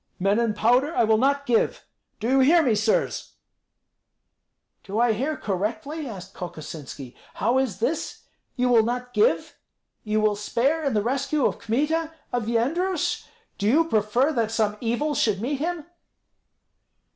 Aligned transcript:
"Men 0.17 0.39
and 0.39 0.55
powder 0.55 0.95
I 0.95 1.03
will 1.03 1.19
not 1.19 1.45
give. 1.45 1.85
Do 2.19 2.27
you 2.27 2.39
hear 2.39 2.63
me, 2.63 2.73
sirs!" 2.73 3.33
"Do 4.83 4.99
I 4.99 5.13
hear 5.13 5.37
correctly?" 5.37 6.09
asked 6.09 6.33
Kokosinski. 6.33 7.15
"How 7.35 7.59
is 7.59 7.77
this? 7.79 8.23
You 8.55 8.69
will 8.69 8.81
not 8.81 9.13
give? 9.13 9.59
You 10.03 10.19
will 10.19 10.35
spare 10.35 10.83
in 10.83 10.95
the 10.95 11.03
rescue 11.03 11.45
of 11.45 11.59
Kmita, 11.59 12.11
of 12.33 12.47
Yendrus? 12.47 13.27
Do 13.59 13.67
you 13.67 13.87
prefer 13.87 14.33
that 14.33 14.49
some 14.49 14.75
evil 14.81 15.13
should 15.13 15.39
meet 15.39 15.59
him?" 15.59 15.85